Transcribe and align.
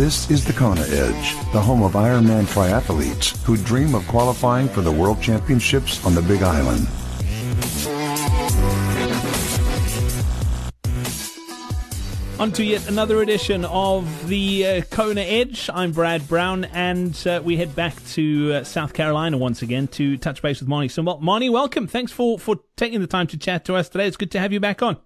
This 0.00 0.30
is 0.30 0.46
the 0.46 0.54
Kona 0.54 0.80
Edge, 0.80 1.34
the 1.52 1.60
home 1.60 1.82
of 1.82 1.92
Ironman 1.92 2.44
triathletes 2.44 3.36
who 3.44 3.58
dream 3.58 3.94
of 3.94 4.08
qualifying 4.08 4.66
for 4.66 4.80
the 4.80 4.90
World 4.90 5.20
Championships 5.20 6.02
on 6.06 6.14
the 6.14 6.22
Big 6.22 6.42
Island. 6.42 6.88
On 12.40 12.50
to 12.52 12.64
yet 12.64 12.88
another 12.88 13.20
edition 13.20 13.66
of 13.66 14.26
the 14.26 14.66
uh, 14.66 14.80
Kona 14.84 15.20
Edge. 15.20 15.68
I'm 15.70 15.92
Brad 15.92 16.26
Brown, 16.26 16.64
and 16.64 17.14
uh, 17.26 17.42
we 17.44 17.58
head 17.58 17.76
back 17.76 18.02
to 18.12 18.54
uh, 18.54 18.64
South 18.64 18.94
Carolina 18.94 19.36
once 19.36 19.60
again 19.60 19.86
to 19.88 20.16
touch 20.16 20.40
base 20.40 20.60
with 20.60 20.68
Marni 20.70 20.86
Sumbal. 20.86 21.20
Marni, 21.20 21.50
welcome. 21.50 21.86
Thanks 21.86 22.10
for, 22.10 22.38
for 22.38 22.56
taking 22.78 23.02
the 23.02 23.06
time 23.06 23.26
to 23.26 23.36
chat 23.36 23.66
to 23.66 23.74
us 23.74 23.90
today. 23.90 24.06
It's 24.06 24.16
good 24.16 24.30
to 24.30 24.40
have 24.40 24.54
you 24.54 24.60
back 24.60 24.82
on. 24.82 24.96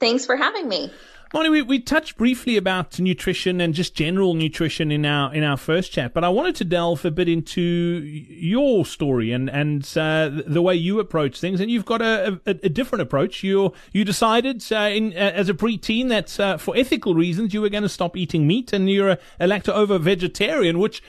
Thanks 0.00 0.26
for 0.26 0.34
having 0.34 0.68
me. 0.68 0.90
Molly, 1.34 1.48
we, 1.48 1.62
we 1.62 1.78
touched 1.78 2.18
briefly 2.18 2.58
about 2.58 3.00
nutrition 3.00 3.58
and 3.62 3.72
just 3.72 3.94
general 3.94 4.34
nutrition 4.34 4.92
in 4.92 5.06
our 5.06 5.34
in 5.34 5.42
our 5.42 5.56
first 5.56 5.90
chat, 5.90 6.12
but 6.12 6.24
I 6.24 6.28
wanted 6.28 6.54
to 6.56 6.64
delve 6.64 7.06
a 7.06 7.10
bit 7.10 7.26
into 7.26 7.62
your 7.62 8.84
story 8.84 9.32
and 9.32 9.48
and 9.48 9.82
uh, 9.96 10.30
the 10.46 10.60
way 10.60 10.74
you 10.74 11.00
approach 11.00 11.40
things. 11.40 11.58
And 11.58 11.70
you've 11.70 11.86
got 11.86 12.02
a, 12.02 12.38
a, 12.44 12.50
a 12.50 12.68
different 12.68 13.00
approach. 13.00 13.42
You 13.42 13.72
you 13.92 14.04
decided 14.04 14.62
uh, 14.70 14.90
in 14.92 15.14
uh, 15.14 15.32
as 15.34 15.48
a 15.48 15.54
preteen 15.54 16.10
that 16.10 16.38
uh, 16.38 16.58
for 16.58 16.76
ethical 16.76 17.14
reasons 17.14 17.54
you 17.54 17.62
were 17.62 17.70
going 17.70 17.82
to 17.82 17.88
stop 17.88 18.14
eating 18.14 18.46
meat, 18.46 18.74
and 18.74 18.90
you're 18.90 19.10
a, 19.10 19.18
a 19.40 19.46
lacto 19.46 19.70
ovo 19.70 19.96
vegetarian, 19.96 20.78
which 20.78 21.02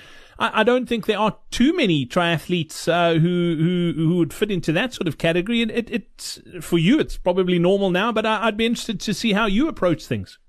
I, 0.43 0.59
I 0.59 0.63
don't 0.63 0.87
think 0.87 1.05
there 1.05 1.19
are 1.19 1.37
too 1.51 1.75
many 1.75 2.05
triathletes 2.05 2.87
uh, 2.91 3.19
who, 3.19 3.55
who 3.57 3.93
who 3.95 4.17
would 4.17 4.33
fit 4.33 4.51
into 4.51 4.73
that 4.73 4.93
sort 4.93 5.07
of 5.07 5.17
category. 5.17 5.61
And 5.61 5.71
it, 5.71 5.89
it's 5.89 6.41
for 6.61 6.77
you, 6.77 6.99
it's 6.99 7.17
probably 7.17 7.57
normal 7.59 7.89
now, 7.89 8.11
but 8.11 8.25
I, 8.25 8.45
I'd 8.47 8.57
be 8.57 8.65
interested 8.65 8.99
to 8.99 9.13
see 9.13 9.33
how 9.33 9.45
you 9.45 9.67
approach 9.69 10.05
things. 10.05 10.39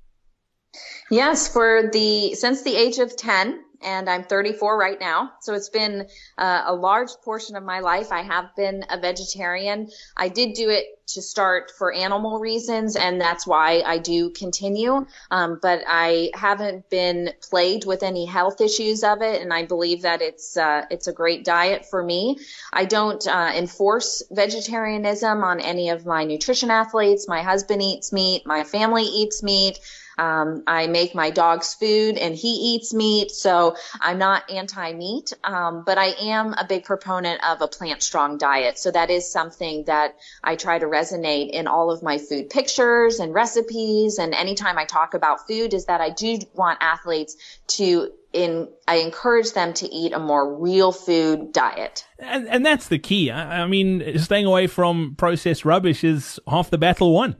Yes, 1.11 1.47
for 1.47 1.89
the 1.92 2.34
since 2.34 2.62
the 2.62 2.77
age 2.77 2.98
of 2.98 3.17
10, 3.17 3.64
and 3.85 4.09
I'm 4.09 4.25
34 4.25 4.79
right 4.79 4.99
now. 4.99 5.33
So 5.41 5.55
it's 5.55 5.69
been 5.69 6.09
uh, 6.39 6.63
a 6.67 6.75
large 6.75 7.11
portion 7.25 7.57
of 7.57 7.63
my 7.63 7.81
life. 7.81 8.11
I 8.11 8.23
have 8.23 8.55
been 8.57 8.85
a 8.91 8.99
vegetarian. 8.99 9.91
I 10.17 10.29
did 10.29 10.55
do 10.55 10.71
it 10.71 10.87
to 11.07 11.21
start 11.21 11.71
for 11.77 11.93
animal 11.93 12.39
reasons, 12.39 12.97
and 12.97 13.21
that's 13.21 13.47
why 13.47 13.83
I 13.85 13.99
do 13.99 14.31
continue. 14.31 15.07
Um, 15.31 15.59
but 15.61 15.83
I 15.87 16.31
haven't 16.35 16.89
been 16.89 17.33
plagued 17.43 17.87
with 17.87 18.03
any 18.03 18.25
health 18.25 18.61
issues 18.61 19.05
of 19.05 19.21
it, 19.21 19.43
and 19.43 19.53
I 19.53 19.65
believe 19.65 20.03
that 20.03 20.23
it's 20.23 20.57
uh, 20.57 20.87
it's 20.91 21.07
a 21.07 21.12
great 21.12 21.45
diet 21.45 21.87
for 21.87 22.03
me. 22.03 22.39
I 22.73 22.87
don't 22.87 23.27
uh, 23.27 23.53
enforce 23.55 24.23
vegetarianism 24.31 25.45
on 25.45 25.61
any 25.61 25.91
of 25.91 26.07
my 26.07 26.25
nutrition 26.25 26.71
athletes. 26.71 27.29
My 27.29 27.43
husband 27.43 27.83
eats 27.83 28.12
meat. 28.12 28.47
My 28.47 28.65
family 28.65 29.05
eats 29.05 29.43
meat. 29.43 29.79
Um, 30.19 30.62
I 30.67 30.87
make 30.87 31.15
my 31.15 31.31
dog's 31.31 31.75
food 31.75 32.17
and 32.19 32.34
he 32.34 32.75
eats 32.75 32.95
meat, 32.95 33.31
so 33.31 33.77
I'm 34.01 34.19
not 34.19 34.51
anti-meat, 34.51 35.33
um, 35.45 35.83
but 35.84 35.98
I 35.98 36.15
am 36.21 36.55
a 36.55 36.65
big 36.67 36.84
proponent 36.84 37.43
of 37.45 37.61
a 37.61 37.69
plant-strong 37.69 38.39
diet. 38.39 38.79
So 38.79 38.91
that 38.91 39.11
is 39.11 39.31
something 39.31 39.84
that 39.87 40.17
I 40.43 40.56
try 40.56 40.79
to 40.79 40.87
resonate 40.87 41.51
in 41.51 41.67
all 41.67 41.91
of 41.91 42.03
my 42.03 42.19
food 42.19 42.51
pictures 42.51 43.19
and 43.21 43.34
recipes. 43.34 44.19
And 44.19 44.34
anytime 44.34 44.79
I 44.79 44.84
talk 44.84 45.15
about 45.15 45.47
food, 45.47 45.75
is 45.75 45.87
that 45.87 46.01
I 46.01 46.11
do 46.11 46.39
want 46.55 46.78
athletes 46.81 47.37
to 47.69 48.11
in 48.33 48.69
I 48.89 48.97
encourage 48.97 49.53
them 49.53 49.73
to 49.75 49.87
eat 49.87 50.12
a 50.12 50.19
more 50.19 50.59
real 50.59 50.91
food 50.91 51.53
diet. 51.53 52.05
And, 52.19 52.49
and 52.49 52.67
that's 52.67 52.89
the 52.89 52.99
key. 52.99 53.31
I, 53.31 53.62
I 53.62 53.67
mean, 53.67 54.19
staying 54.19 54.47
away 54.47 54.67
from 54.67 55.15
processed 55.17 55.65
rubbish 55.65 56.03
is 56.03 56.41
half 56.49 56.71
the 56.71 56.78
battle 56.78 57.15
won 57.15 57.37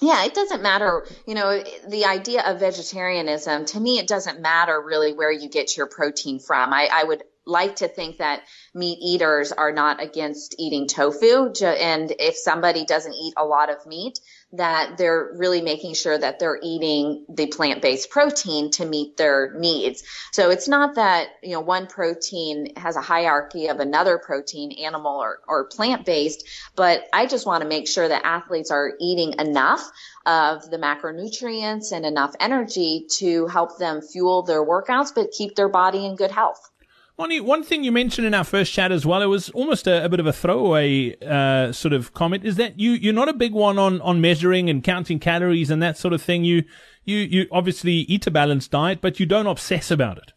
yeah, 0.00 0.24
it 0.24 0.34
doesn't 0.34 0.62
matter. 0.62 1.06
You 1.26 1.34
know, 1.34 1.62
the 1.88 2.04
idea 2.04 2.42
of 2.44 2.60
vegetarianism, 2.60 3.64
to 3.66 3.80
me, 3.80 3.98
it 3.98 4.06
doesn't 4.06 4.40
matter 4.40 4.80
really 4.80 5.12
where 5.12 5.32
you 5.32 5.48
get 5.48 5.76
your 5.76 5.86
protein 5.86 6.38
from. 6.38 6.72
I, 6.72 6.88
I 6.92 7.04
would 7.04 7.22
like 7.48 7.76
to 7.76 7.88
think 7.88 8.18
that 8.18 8.42
meat 8.74 8.98
eaters 9.00 9.50
are 9.52 9.72
not 9.72 10.02
against 10.02 10.54
eating 10.58 10.86
tofu. 10.86 11.52
And 11.62 12.12
if 12.18 12.36
somebody 12.36 12.84
doesn't 12.84 13.14
eat 13.14 13.34
a 13.36 13.44
lot 13.44 13.70
of 13.70 13.86
meat, 13.86 14.20
that 14.52 14.96
they're 14.96 15.32
really 15.36 15.60
making 15.60 15.92
sure 15.92 16.16
that 16.16 16.38
they're 16.38 16.58
eating 16.62 17.26
the 17.28 17.46
plant-based 17.46 18.08
protein 18.08 18.70
to 18.70 18.86
meet 18.86 19.16
their 19.18 19.52
needs. 19.58 20.02
So 20.32 20.50
it's 20.50 20.68
not 20.68 20.94
that, 20.94 21.28
you 21.42 21.52
know, 21.52 21.60
one 21.60 21.86
protein 21.86 22.74
has 22.76 22.96
a 22.96 23.02
hierarchy 23.02 23.66
of 23.66 23.80
another 23.80 24.18
protein, 24.18 24.72
animal 24.72 25.20
or, 25.20 25.40
or 25.46 25.64
plant-based, 25.64 26.48
but 26.76 27.06
I 27.12 27.26
just 27.26 27.46
want 27.46 27.62
to 27.62 27.68
make 27.68 27.88
sure 27.88 28.08
that 28.08 28.24
athletes 28.24 28.70
are 28.70 28.92
eating 28.98 29.34
enough 29.38 29.86
of 30.24 30.70
the 30.70 30.78
macronutrients 30.78 31.92
and 31.92 32.06
enough 32.06 32.34
energy 32.40 33.06
to 33.18 33.46
help 33.48 33.78
them 33.78 34.00
fuel 34.00 34.42
their 34.42 34.64
workouts, 34.64 35.14
but 35.14 35.30
keep 35.30 35.56
their 35.56 35.68
body 35.68 36.06
in 36.06 36.16
good 36.16 36.30
health. 36.30 36.70
One, 37.18 37.36
one 37.38 37.64
thing 37.64 37.82
you 37.82 37.90
mentioned 37.90 38.28
in 38.28 38.32
our 38.32 38.44
first 38.44 38.72
chat 38.72 38.92
as 38.92 39.04
well, 39.04 39.20
it 39.22 39.26
was 39.26 39.50
almost 39.50 39.88
a, 39.88 40.04
a 40.04 40.08
bit 40.08 40.20
of 40.20 40.28
a 40.28 40.32
throwaway 40.32 41.16
uh, 41.20 41.72
sort 41.72 41.92
of 41.92 42.14
comment, 42.14 42.44
is 42.44 42.54
that 42.56 42.78
you, 42.78 42.92
you're 42.92 43.12
not 43.12 43.28
a 43.28 43.32
big 43.32 43.52
one 43.52 43.76
on, 43.76 44.00
on 44.02 44.20
measuring 44.20 44.70
and 44.70 44.84
counting 44.84 45.18
calories 45.18 45.68
and 45.68 45.82
that 45.82 45.98
sort 45.98 46.14
of 46.14 46.22
thing. 46.22 46.44
You, 46.44 46.62
you, 47.04 47.16
you 47.16 47.46
obviously 47.50 47.92
eat 47.92 48.28
a 48.28 48.30
balanced 48.30 48.70
diet, 48.70 49.00
but 49.00 49.18
you 49.18 49.26
don't 49.26 49.48
obsess 49.48 49.90
about 49.90 50.18
it. 50.18 50.32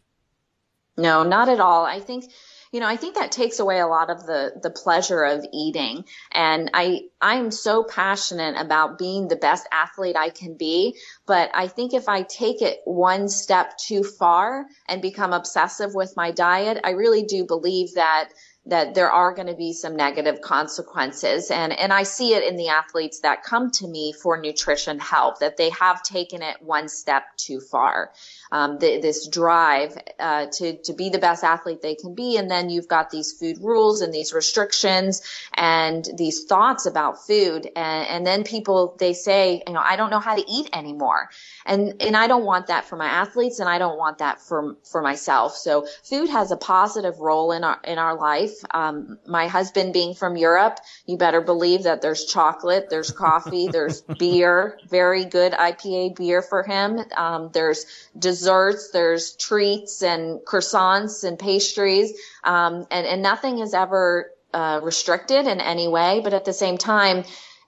No, 0.96 1.22
not 1.22 1.48
at 1.48 1.60
all. 1.60 1.84
I 1.84 2.00
think 2.00 2.24
you 2.72 2.80
know, 2.80 2.86
I 2.86 2.96
think 2.96 3.16
that 3.16 3.30
takes 3.30 3.60
away 3.60 3.80
a 3.80 3.86
lot 3.86 4.08
of 4.08 4.24
the 4.24 4.54
the 4.62 4.70
pleasure 4.70 5.22
of 5.22 5.44
eating. 5.52 6.04
And 6.32 6.70
I 6.72 7.02
I'm 7.20 7.50
so 7.50 7.84
passionate 7.84 8.56
about 8.58 8.98
being 8.98 9.28
the 9.28 9.36
best 9.36 9.68
athlete 9.70 10.16
I 10.16 10.30
can 10.30 10.56
be, 10.56 10.96
but 11.26 11.50
I 11.54 11.68
think 11.68 11.92
if 11.92 12.08
I 12.08 12.22
take 12.22 12.62
it 12.62 12.80
one 12.84 13.28
step 13.28 13.76
too 13.76 14.02
far 14.02 14.64
and 14.88 15.02
become 15.02 15.34
obsessive 15.34 15.94
with 15.94 16.16
my 16.16 16.30
diet, 16.30 16.80
I 16.82 16.90
really 16.90 17.24
do 17.24 17.44
believe 17.44 17.94
that 17.94 18.30
that 18.66 18.94
there 18.94 19.10
are 19.10 19.34
going 19.34 19.48
to 19.48 19.54
be 19.54 19.72
some 19.72 19.96
negative 19.96 20.40
consequences. 20.40 21.50
And, 21.50 21.72
and 21.72 21.92
I 21.92 22.04
see 22.04 22.34
it 22.34 22.44
in 22.44 22.56
the 22.56 22.68
athletes 22.68 23.20
that 23.20 23.42
come 23.42 23.70
to 23.72 23.88
me 23.88 24.12
for 24.12 24.40
nutrition 24.40 24.98
help, 25.00 25.40
that 25.40 25.56
they 25.56 25.70
have 25.70 26.02
taken 26.02 26.42
it 26.42 26.62
one 26.62 26.88
step 26.88 27.24
too 27.36 27.60
far 27.60 28.12
um, 28.52 28.78
the, 28.78 29.00
this 29.00 29.26
drive 29.26 29.96
uh, 30.20 30.46
to 30.52 30.76
to 30.82 30.92
be 30.92 31.08
the 31.08 31.18
best 31.18 31.42
athlete 31.42 31.80
they 31.80 31.94
can 31.94 32.14
be, 32.14 32.36
and 32.36 32.50
then 32.50 32.68
you've 32.68 32.86
got 32.86 33.10
these 33.10 33.32
food 33.32 33.58
rules 33.60 34.02
and 34.02 34.12
these 34.12 34.32
restrictions 34.34 35.22
and 35.54 36.06
these 36.16 36.44
thoughts 36.44 36.84
about 36.84 37.26
food, 37.26 37.66
and, 37.74 38.08
and 38.08 38.26
then 38.26 38.44
people 38.44 38.94
they 38.98 39.14
say, 39.14 39.62
you 39.66 39.72
know, 39.72 39.82
I 39.82 39.96
don't 39.96 40.10
know 40.10 40.20
how 40.20 40.36
to 40.36 40.44
eat 40.46 40.68
anymore, 40.74 41.30
and 41.64 42.00
and 42.00 42.14
I 42.16 42.26
don't 42.26 42.44
want 42.44 42.66
that 42.66 42.84
for 42.84 42.96
my 42.96 43.06
athletes, 43.06 43.58
and 43.58 43.68
I 43.68 43.78
don't 43.78 43.98
want 43.98 44.18
that 44.18 44.40
for 44.40 44.76
for 44.84 45.00
myself. 45.00 45.56
So 45.56 45.86
food 46.04 46.28
has 46.28 46.52
a 46.52 46.56
positive 46.56 47.18
role 47.20 47.52
in 47.52 47.64
our 47.64 47.80
in 47.84 47.98
our 47.98 48.16
life. 48.16 48.51
Um, 48.70 49.18
my 49.26 49.48
husband 49.48 49.92
being 49.92 50.14
from 50.14 50.36
Europe, 50.36 50.78
you 51.06 51.16
better 51.16 51.40
believe 51.40 51.84
that 51.84 52.02
there's 52.02 52.24
chocolate, 52.24 52.88
there's 52.90 53.10
coffee, 53.10 53.68
there's 53.68 54.00
beer, 54.18 54.78
very 54.88 55.24
good 55.24 55.52
IPA 55.52 56.16
beer 56.16 56.42
for 56.42 56.62
him. 56.62 57.00
Um, 57.16 57.50
there's 57.52 57.86
desserts, 58.18 58.90
there's 58.90 59.36
treats 59.36 60.02
and 60.02 60.40
croissants 60.40 61.24
and 61.24 61.38
pastries, 61.38 62.12
um, 62.44 62.86
and, 62.90 63.06
and 63.06 63.22
nothing 63.22 63.58
is 63.58 63.74
ever 63.74 64.30
uh, 64.52 64.80
restricted 64.82 65.46
in 65.46 65.60
any 65.60 65.88
way. 65.88 66.20
But 66.22 66.34
at 66.34 66.44
the 66.44 66.52
same 66.52 66.78
time, 66.78 67.24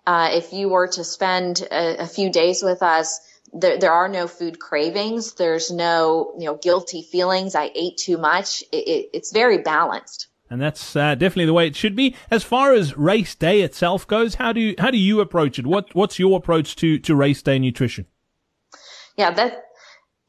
uh, 0.07 0.31
if 0.33 0.53
you 0.53 0.69
were 0.69 0.89
to 0.89 1.05
spend 1.05 1.67
a, 1.71 2.03
a 2.03 2.07
few 2.07 2.31
days 2.31 2.63
with 2.63 2.83
us, 2.83 3.21
there, 3.53 3.79
there, 3.79 3.93
are 3.93 4.09
no 4.09 4.27
food 4.27 4.59
cravings. 4.59 5.35
There's 5.35 5.71
no, 5.71 6.35
you 6.39 6.47
know, 6.47 6.57
guilty 6.57 7.03
feelings. 7.03 7.55
I 7.55 7.71
ate 7.75 7.97
too 7.97 8.19
much. 8.19 8.63
It, 8.73 8.89
it, 8.89 9.11
it's 9.15 9.33
very 9.33 9.59
balanced. 9.59 10.29
And 10.51 10.61
that's 10.61 10.95
uh, 10.95 11.15
definitely 11.15 11.47
the 11.47 11.55
way 11.55 11.67
it 11.67 11.75
should 11.75 11.97
be. 11.97 12.15
As 12.31 12.45
far 12.45 12.73
as 12.75 12.97
race 12.97 13.35
day 13.35 13.63
itself 13.63 14.07
goes, 14.07 14.35
how 14.35 14.53
do 14.53 14.61
you, 14.61 14.75
how 14.79 14.91
do 14.91 14.99
you 14.99 15.21
approach 15.21 15.59
it? 15.59 15.67
What 15.67 15.95
what's 15.95 16.19
your 16.19 16.37
approach 16.37 16.77
to 16.77 16.99
to 16.99 17.15
race 17.15 17.43
day 17.43 17.59
nutrition? 17.59 18.07
Yeah, 19.17 19.31
that 19.33 19.65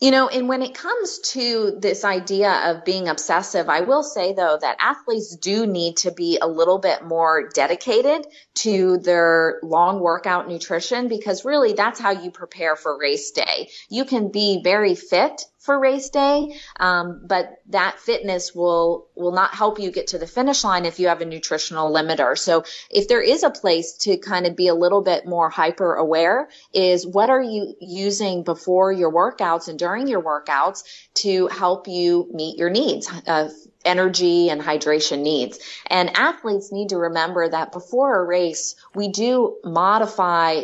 you 0.02 0.12
know, 0.12 0.28
and 0.28 0.50
when 0.50 0.62
it 0.62 0.74
comes 0.74 1.20
to 1.20 1.78
this 1.80 2.04
idea 2.04 2.52
of 2.52 2.84
being 2.84 3.08
obsessive, 3.08 3.70
I 3.70 3.82
will 3.82 4.04
say 4.04 4.34
though 4.34 4.58
that 4.60 4.76
athletes 4.80 5.38
do 5.38 5.66
need 5.66 5.98
to 5.98 6.12
be 6.12 6.38
a 6.42 6.48
little 6.48 6.80
bit 6.80 7.06
more 7.06 7.50
dedicated 7.54 8.28
to 8.56 8.98
their 8.98 9.60
long 9.64 10.02
workout 10.02 10.50
nutrition 10.50 11.08
because 11.08 11.46
really 11.46 11.74
that's 11.74 12.00
how 12.00 12.12
you 12.12 12.30
prepare 12.30 12.76
for 12.76 12.98
race 12.98 13.32
day. 13.32 13.70
You 13.90 14.04
can 14.04 14.32
be 14.32 14.62
very 14.62 14.96
fit 14.96 15.46
for 15.66 15.80
race 15.80 16.10
day. 16.10 16.56
Um, 16.80 17.22
but 17.26 17.60
that 17.70 18.00
fitness 18.00 18.54
will, 18.54 19.08
will 19.16 19.32
not 19.32 19.54
help 19.54 19.80
you 19.80 19.92
get 19.92 20.08
to 20.08 20.18
the 20.18 20.28
finish 20.28 20.64
line 20.64 20.86
if 20.86 21.00
you 21.00 21.08
have 21.08 21.22
a 21.22 21.26
nutritional 21.26 21.92
limiter. 21.92 22.38
So 22.38 22.64
if 22.90 23.08
there 23.08 23.22
is 23.22 23.44
a 23.44 23.50
place 23.50 23.94
to 24.02 24.18
kind 24.18 24.46
of 24.46 24.56
be 24.56 24.68
a 24.68 24.76
little 24.76 25.02
bit 25.02 25.26
more 25.26 25.50
hyper 25.50 25.96
aware 25.96 26.50
is 26.74 27.06
what 27.06 27.30
are 27.30 27.42
you 27.42 27.76
using 27.80 28.44
before 28.44 28.92
your 28.92 29.12
workouts 29.12 29.68
and 29.68 29.80
during 29.80 30.08
your 30.08 30.22
workouts 30.22 30.84
to 31.16 31.48
help 31.48 31.88
you 31.88 32.30
meet 32.34 32.58
your 32.58 32.70
needs? 32.70 33.12
Uh, 33.28 33.50
energy 33.86 34.50
and 34.50 34.62
hydration 34.62 35.22
needs. 35.22 35.60
And 35.88 36.18
athletes 36.18 36.72
need 36.72 36.90
to 36.90 36.98
remember 36.98 37.48
that 37.48 37.72
before 37.72 38.20
a 38.20 38.26
race, 38.26 38.76
we 38.96 39.08
do 39.10 39.58
modify 39.64 40.64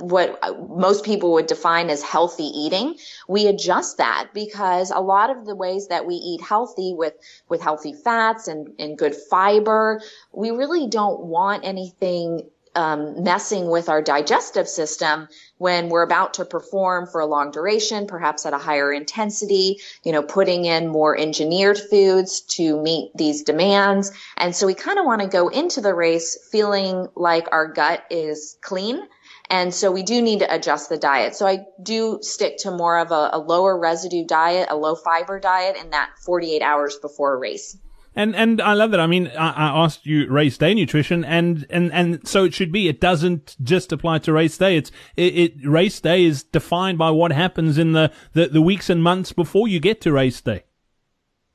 what 0.00 0.38
most 0.68 1.04
people 1.04 1.32
would 1.32 1.46
define 1.46 1.90
as 1.90 2.02
healthy 2.02 2.44
eating, 2.44 2.96
we 3.28 3.46
adjust 3.46 3.98
that 3.98 4.30
because 4.34 4.90
a 4.90 5.00
lot 5.00 5.30
of 5.30 5.46
the 5.46 5.54
ways 5.54 5.88
that 5.88 6.06
we 6.06 6.14
eat 6.14 6.40
healthy 6.40 6.94
with, 6.94 7.14
with 7.48 7.60
healthy 7.60 7.92
fats 7.92 8.48
and, 8.48 8.72
and 8.78 8.98
good 8.98 9.14
fiber, 9.14 10.00
we 10.32 10.50
really 10.50 10.88
don't 10.88 11.20
want 11.20 11.64
anything 11.64 12.48
um, 12.74 13.22
messing 13.22 13.68
with 13.68 13.88
our 13.88 14.00
digestive 14.00 14.68
system 14.68 15.28
when 15.58 15.88
we're 15.88 16.02
about 16.02 16.34
to 16.34 16.44
perform 16.44 17.06
for 17.06 17.20
a 17.20 17.26
long 17.26 17.50
duration, 17.50 18.06
perhaps 18.06 18.46
at 18.46 18.52
a 18.52 18.58
higher 18.58 18.92
intensity, 18.92 19.80
you 20.04 20.12
know, 20.12 20.22
putting 20.22 20.64
in 20.64 20.88
more 20.88 21.18
engineered 21.18 21.78
foods 21.78 22.40
to 22.42 22.80
meet 22.80 23.10
these 23.16 23.42
demands. 23.42 24.12
And 24.36 24.54
so 24.54 24.66
we 24.66 24.74
kind 24.74 24.98
of 24.98 25.04
want 25.04 25.20
to 25.22 25.28
go 25.28 25.48
into 25.48 25.80
the 25.80 25.94
race 25.94 26.38
feeling 26.50 27.08
like 27.16 27.48
our 27.52 27.66
gut 27.66 28.04
is 28.10 28.56
clean 28.60 29.02
and 29.50 29.74
so 29.74 29.90
we 29.90 30.04
do 30.04 30.22
need 30.22 30.38
to 30.38 30.54
adjust 30.54 30.88
the 30.88 30.96
diet. 30.96 31.34
So 31.34 31.46
I 31.46 31.66
do 31.82 32.18
stick 32.22 32.56
to 32.58 32.70
more 32.70 32.98
of 32.98 33.10
a, 33.10 33.30
a 33.32 33.38
lower 33.38 33.76
residue 33.76 34.24
diet, 34.24 34.68
a 34.70 34.76
low 34.76 34.94
fiber 34.94 35.40
diet 35.40 35.76
in 35.76 35.90
that 35.90 36.10
48 36.24 36.62
hours 36.62 36.96
before 36.96 37.34
a 37.34 37.36
race. 37.36 37.76
And 38.14 38.34
and 38.34 38.60
I 38.60 38.72
love 38.74 38.90
that. 38.90 38.98
I 38.98 39.06
mean, 39.06 39.28
I, 39.28 39.50
I, 39.50 39.84
asked 39.84 40.04
you 40.04 40.28
race 40.28 40.58
day 40.58 40.74
nutrition, 40.74 41.24
and, 41.24 41.64
and 41.70 41.92
and 41.92 42.26
so 42.26 42.44
it 42.44 42.52
should 42.52 42.72
be. 42.72 42.88
It 42.88 43.00
doesn't 43.00 43.56
just 43.62 43.92
apply 43.92 44.18
to 44.18 44.32
race 44.32 44.58
day. 44.58 44.76
It's 44.76 44.90
it, 45.16 45.38
it 45.38 45.54
race 45.64 46.00
day 46.00 46.24
is 46.24 46.42
defined 46.42 46.98
by 46.98 47.10
what 47.10 47.30
happens 47.30 47.78
in 47.78 47.92
the, 47.92 48.10
the 48.32 48.48
the 48.48 48.60
weeks 48.60 48.90
and 48.90 49.00
months 49.00 49.32
before 49.32 49.68
you 49.68 49.78
get 49.78 50.00
to 50.00 50.12
race 50.12 50.40
day. 50.40 50.64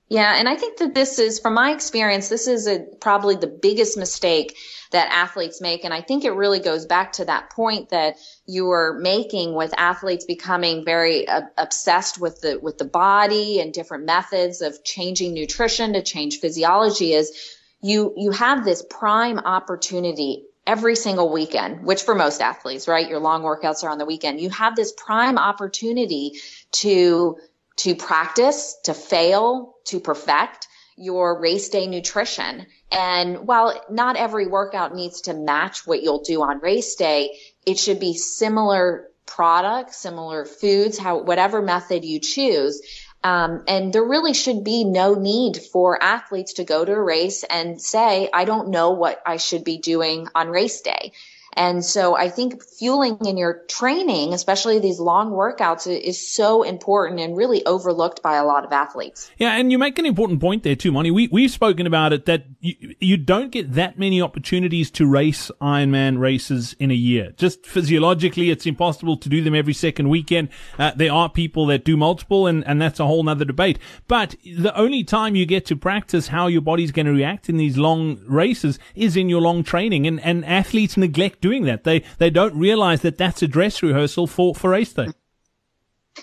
Yeah, 0.07 0.35
and 0.35 0.47
I 0.47 0.55
think 0.55 0.77
that 0.77 0.93
this 0.93 1.17
is, 1.17 1.39
from 1.39 1.55
my 1.55 1.71
experience, 1.71 2.29
this 2.29 2.47
is 2.47 2.67
a, 2.67 2.79
probably 3.01 3.35
the 3.35 3.47
biggest 3.47 3.97
mistake 3.97 4.55
that 4.91 5.11
athletes 5.11 5.61
make. 5.61 5.83
And 5.83 5.93
I 5.93 6.01
think 6.01 6.23
it 6.23 6.31
really 6.31 6.59
goes 6.59 6.85
back 6.85 7.13
to 7.13 7.25
that 7.25 7.49
point 7.49 7.89
that 7.89 8.17
you 8.45 8.65
were 8.65 8.99
making 9.01 9.55
with 9.55 9.73
athletes 9.77 10.25
becoming 10.25 10.85
very 10.85 11.27
uh, 11.27 11.41
obsessed 11.57 12.19
with 12.19 12.39
the, 12.41 12.59
with 12.61 12.77
the 12.77 12.85
body 12.85 13.59
and 13.59 13.73
different 13.73 14.05
methods 14.05 14.61
of 14.61 14.83
changing 14.83 15.33
nutrition 15.33 15.93
to 15.93 16.03
change 16.03 16.39
physiology 16.39 17.13
is 17.13 17.57
you, 17.81 18.13
you 18.15 18.29
have 18.29 18.63
this 18.63 18.85
prime 18.87 19.39
opportunity 19.39 20.45
every 20.67 20.95
single 20.95 21.31
weekend, 21.31 21.83
which 21.83 22.03
for 22.03 22.15
most 22.15 22.41
athletes, 22.41 22.87
right? 22.87 23.09
Your 23.09 23.19
long 23.19 23.43
workouts 23.43 23.83
are 23.83 23.89
on 23.89 23.97
the 23.97 24.05
weekend. 24.05 24.39
You 24.39 24.49
have 24.51 24.75
this 24.75 24.91
prime 24.91 25.37
opportunity 25.37 26.33
to 26.73 27.37
to 27.77 27.95
practice, 27.95 28.77
to 28.83 28.93
fail, 28.93 29.75
to 29.85 29.99
perfect 29.99 30.67
your 30.97 31.39
race 31.39 31.69
day 31.69 31.87
nutrition. 31.87 32.65
And 32.91 33.47
while 33.47 33.83
not 33.89 34.15
every 34.15 34.47
workout 34.47 34.95
needs 34.95 35.21
to 35.21 35.33
match 35.33 35.85
what 35.85 36.01
you'll 36.01 36.23
do 36.23 36.41
on 36.41 36.59
race 36.59 36.95
day, 36.95 37.37
it 37.65 37.77
should 37.77 37.99
be 37.99 38.13
similar 38.13 39.09
products, 39.25 39.97
similar 39.97 40.45
foods, 40.45 40.97
how, 40.97 41.21
whatever 41.23 41.61
method 41.61 42.05
you 42.05 42.19
choose. 42.19 42.81
Um, 43.23 43.63
and 43.67 43.91
there 43.91 44.03
really 44.03 44.35
should 44.35 44.63
be 44.63 44.83
no 44.83 45.15
need 45.15 45.57
for 45.57 46.01
athletes 46.01 46.53
to 46.53 46.63
go 46.63 46.85
to 46.85 46.91
a 46.91 47.01
race 47.01 47.43
and 47.43 47.81
say, 47.81 48.29
I 48.31 48.45
don't 48.45 48.69
know 48.69 48.91
what 48.91 49.21
I 49.25 49.37
should 49.37 49.63
be 49.63 49.79
doing 49.79 50.27
on 50.35 50.49
race 50.49 50.81
day. 50.81 51.11
And 51.55 51.83
so 51.83 52.17
I 52.17 52.29
think 52.29 52.63
fueling 52.63 53.17
in 53.25 53.37
your 53.37 53.63
training, 53.69 54.33
especially 54.33 54.79
these 54.79 54.99
long 54.99 55.31
workouts, 55.31 55.87
is 55.87 56.25
so 56.25 56.63
important 56.63 57.19
and 57.19 57.37
really 57.37 57.65
overlooked 57.65 58.21
by 58.21 58.35
a 58.35 58.43
lot 58.43 58.65
of 58.65 58.71
athletes. 58.71 59.31
Yeah, 59.37 59.55
and 59.57 59.71
you 59.71 59.77
make 59.77 59.97
an 59.97 60.05
important 60.05 60.41
point 60.41 60.63
there 60.63 60.75
too, 60.75 60.91
Marni. 60.91 61.13
We, 61.13 61.29
we've 61.31 61.51
spoken 61.51 61.87
about 61.87 62.11
it 62.11 62.25
that 62.25 62.45
you, 62.59 62.95
you 62.99 63.17
don't 63.17 63.51
get 63.51 63.73
that 63.73 63.97
many 63.97 64.21
opportunities 64.21 64.91
to 64.91 65.07
race 65.07 65.49
Ironman 65.61 66.19
races 66.19 66.75
in 66.79 66.91
a 66.91 66.95
year. 66.95 67.33
Just 67.37 67.65
physiologically, 67.65 68.49
it's 68.49 68.65
impossible 68.65 69.17
to 69.17 69.29
do 69.29 69.41
them 69.41 69.55
every 69.55 69.73
second 69.73 70.09
weekend. 70.09 70.49
Uh, 70.77 70.91
there 70.95 71.11
are 71.11 71.29
people 71.29 71.65
that 71.67 71.85
do 71.85 71.95
multiple, 71.95 72.47
and, 72.47 72.65
and 72.67 72.81
that's 72.81 72.99
a 72.99 73.05
whole 73.05 73.23
nother 73.23 73.45
debate. 73.45 73.79
But 74.07 74.35
the 74.43 74.75
only 74.75 75.03
time 75.03 75.35
you 75.35 75.45
get 75.45 75.65
to 75.67 75.75
practice 75.75 76.27
how 76.27 76.47
your 76.47 76.61
body's 76.61 76.91
going 76.91 77.05
to 77.05 77.13
react 77.13 77.47
in 77.47 77.57
these 77.57 77.77
long 77.77 78.19
races 78.27 78.77
is 78.93 79.15
in 79.15 79.29
your 79.29 79.41
long 79.41 79.63
training, 79.63 80.05
and, 80.05 80.19
and 80.19 80.43
athletes 80.45 80.97
neglect 80.97 81.44
doing 81.45 81.65
that. 81.65 81.83
They 81.83 81.99
they 82.17 82.31
don't 82.31 82.55
realize 82.55 83.01
that 83.01 83.17
that's 83.17 83.41
a 83.43 83.47
dress 83.47 83.83
rehearsal 83.83 84.25
for 84.27 84.55
for 84.55 84.71
race 84.71 84.93
day. 84.93 85.09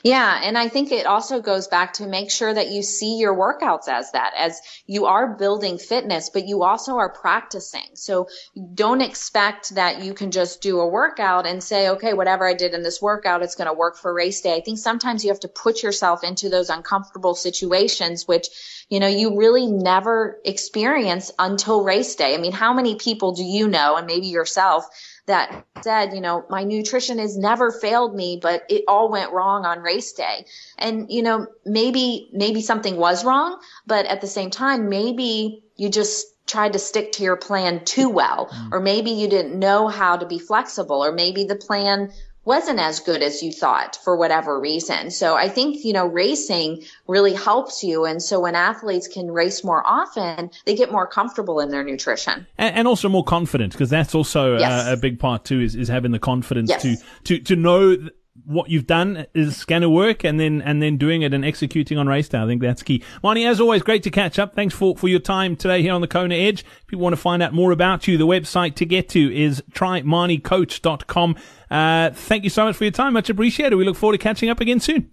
Yeah, 0.03 0.41
and 0.43 0.56
I 0.56 0.69
think 0.69 0.91
it 0.91 1.06
also 1.06 1.43
goes 1.43 1.69
back 1.69 1.93
to 1.94 2.06
make 2.06 2.31
sure 2.31 2.53
that 2.53 2.71
you 2.71 2.83
see 2.83 3.19
your 3.19 3.37
workouts 3.37 3.89
as 3.89 4.11
that, 4.12 4.33
as 4.37 4.59
you 4.87 5.05
are 5.05 5.37
building 5.37 5.77
fitness, 5.77 6.31
but 6.31 6.49
you 6.49 6.62
also 6.62 6.97
are 6.97 7.11
practicing. 7.11 7.94
So 7.94 8.29
don't 8.75 9.03
expect 9.03 9.75
that 9.75 10.03
you 10.03 10.15
can 10.15 10.31
just 10.31 10.62
do 10.62 10.81
a 10.81 10.89
workout 10.89 11.47
and 11.47 11.62
say, 11.62 11.91
okay, 11.91 12.15
whatever 12.15 12.49
I 12.49 12.55
did 12.55 12.73
in 12.73 12.83
this 12.83 13.03
workout, 13.03 13.43
it's 13.43 13.55
going 13.55 13.69
to 13.69 13.75
work 13.75 13.97
for 13.97 14.15
race 14.15 14.41
day. 14.41 14.56
I 14.56 14.62
think 14.62 14.79
sometimes 14.79 15.25
you 15.25 15.31
have 15.31 15.41
to 15.41 15.49
put 15.49 15.83
yourself 15.83 16.25
into 16.25 16.49
those 16.49 16.71
uncomfortable 16.71 17.35
situations, 17.35 18.27
which, 18.27 18.49
you 18.89 18.99
know, 18.99 19.09
you 19.09 19.37
really 19.37 19.67
never 19.67 20.41
experience 20.44 21.31
until 21.39 21.85
race 21.85 22.17
day. 22.17 22.35
I 22.35 22.39
mean, 22.39 22.53
how 22.53 22.73
many 22.73 22.97
people 22.97 23.33
do 23.33 23.44
you 23.44 23.69
know, 23.69 23.97
and 23.97 24.06
maybe 24.06 24.29
yourself, 24.29 24.87
that 25.27 25.67
said, 25.83 26.15
you 26.15 26.21
know, 26.21 26.45
my 26.51 26.65
nutrition 26.65 27.19
has 27.19 27.37
never 27.37 27.71
failed 27.71 28.15
me, 28.15 28.39
but 28.41 28.65
it 28.69 28.85
all 28.89 29.11
went 29.11 29.33
wrong 29.33 29.65
on 29.65 29.81
race 29.81 30.13
day. 30.13 30.47
And, 30.79 31.11
you 31.11 31.23
know, 31.23 31.47
maybe, 31.65 32.29
maybe 32.33 32.61
something 32.61 32.97
was 32.97 33.25
wrong, 33.25 33.61
but 33.87 34.07
at 34.07 34.21
the 34.21 34.27
same 34.27 34.51
time, 34.51 34.89
maybe 34.89 35.63
you 35.77 35.91
just 35.91 36.27
tried 36.47 36.73
to 36.73 36.79
stick 36.79 37.13
to 37.13 37.23
your 37.23 37.37
plan 37.37 37.85
too 37.85 38.09
well, 38.09 38.49
mm. 38.53 38.73
or 38.73 38.81
maybe 38.81 39.11
you 39.11 39.29
didn't 39.29 39.59
know 39.59 39.89
how 39.89 40.17
to 40.17 40.27
be 40.27 40.39
flexible, 40.39 41.05
or 41.05 41.13
maybe 41.13 41.45
the 41.45 41.57
plan 41.57 42.13
wasn't 42.44 42.79
as 42.79 43.00
good 43.00 43.23
as 43.23 43.43
you 43.43 43.53
thought 43.53 43.97
for 44.03 44.17
whatever 44.17 44.59
reason. 44.59 45.11
So 45.11 45.37
I 45.37 45.49
think, 45.49 45.85
you 45.85 45.93
know, 45.93 46.06
racing 46.06 46.83
really 47.06 47.35
helps 47.35 47.85
you. 47.85 48.05
And 48.05 48.23
so 48.23 48.41
when 48.41 48.55
athletes 48.55 49.06
can 49.06 49.31
race 49.31 49.62
more 49.62 49.83
often, 49.87 50.50
they 50.65 50.75
get 50.75 50.91
more 50.91 51.06
comfortable 51.06 51.61
in 51.61 51.71
their 51.71 51.85
nutrition. 51.85 52.47
And, 52.59 52.77
and 52.77 52.89
also 52.89 53.09
more 53.09 53.25
confident 53.25 53.73
because 53.73 53.91
that's 53.91 54.15
also 54.15 54.59
yes. 54.59 54.89
a, 54.89 54.94
a, 54.94 54.97
big 54.97 55.19
part 55.19 55.44
too 55.44 55.61
is, 55.61 55.75
is 55.75 55.89
having 55.89 56.11
the 56.12 56.19
confidence 56.19 56.71
yes. 56.71 56.83
to, 56.83 56.97
to, 57.25 57.39
to 57.41 57.56
know 57.56 57.97
what 58.44 58.70
you've 58.70 58.87
done 58.87 59.26
is 59.34 59.64
going 59.64 59.82
to 59.82 59.90
work 59.90 60.25
and 60.25 60.40
then 60.40 60.62
and 60.62 60.82
then 60.82 60.96
doing 60.96 61.23
it 61.23 61.34
and 61.34 61.44
executing 61.44 61.99
on 61.99 62.06
race 62.06 62.29
day. 62.29 62.38
I 62.38 62.46
think 62.46 62.62
that's 62.62 62.82
key. 62.82 63.02
Marni, 63.23 63.46
as 63.46 63.61
always, 63.61 63.82
great 63.82 64.02
to 64.05 64.11
catch 64.11 64.38
up. 64.38 64.55
Thanks 64.55 64.75
for, 64.75 64.96
for 64.96 65.08
your 65.08 65.20
time 65.20 65.55
today 65.55 65.82
here 65.82 65.93
on 65.93 66.00
the 66.00 66.08
Kona 66.08 66.34
Edge. 66.34 66.61
If 66.61 66.93
you 66.93 66.99
want 66.99 67.12
to 67.12 67.20
find 67.20 67.43
out 67.43 67.52
more 67.52 67.73
about 67.73 68.08
you, 68.08 68.17
the 68.17 68.26
website 68.26 68.75
to 68.76 68.87
get 68.87 69.08
to 69.11 69.34
is 69.34 69.62
trimarnicoach.com. 69.72 71.36
Uh, 71.70 72.10
thank 72.10 72.44
you 72.44 72.51
so 72.51 72.65
much 72.65 72.77
for 72.77 72.84
your 72.84 72.91
time. 72.91 73.12
Much 73.12 73.31
appreciated. 73.31 73.77
We 73.77 73.84
look 73.84 73.96
forward 73.96 74.19
to 74.19 74.22
catching 74.22 74.48
up 74.48 74.60
again 74.60 74.81
soon. 74.81 75.10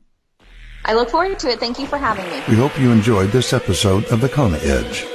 I 0.85 0.93
look 0.93 1.09
forward 1.09 1.37
to 1.39 1.49
it. 1.49 1.59
Thank 1.59 1.77
you 1.77 1.87
for 1.87 1.97
having 1.97 2.25
me. 2.29 2.41
We 2.47 2.55
hope 2.55 2.79
you 2.79 2.91
enjoyed 2.91 3.31
this 3.31 3.51
episode 3.51 4.05
of 4.05 4.21
the 4.21 4.29
Kona 4.29 4.57
Edge. 4.59 5.05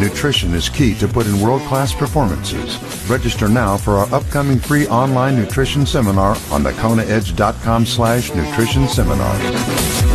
Nutrition 0.00 0.54
is 0.54 0.68
key 0.68 0.94
to 0.94 1.08
put 1.08 1.26
in 1.26 1.40
world-class 1.40 1.92
performances. 1.92 2.78
Register 3.10 3.48
now 3.48 3.76
for 3.76 3.94
our 3.94 4.14
upcoming 4.14 4.58
free 4.58 4.86
online 4.86 5.34
nutrition 5.34 5.84
seminar 5.84 6.36
on 6.52 6.62
the 6.62 6.72
konaedge.com 6.72 7.84
slash 7.84 8.32
nutrition 8.32 8.86
seminar. 8.86 10.07